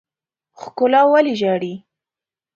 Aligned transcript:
ښکلا 0.59 1.01
ولې 1.11 1.33
ژاړي. 1.41 1.73